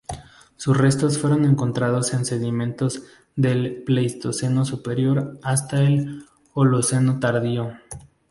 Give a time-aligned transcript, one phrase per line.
[0.57, 3.03] Sus restos fueron encontrados en sedimentos
[3.35, 7.73] del Pleistoceno superior, hasta el Holoceno tardío.